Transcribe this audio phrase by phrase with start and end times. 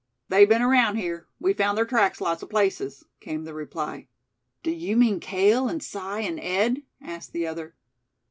[0.29, 4.07] "They've been around here; we found ther tracks lots o' places," came the reply.
[4.63, 7.75] "Do you mean Cale and Si and Ed?" asked the other.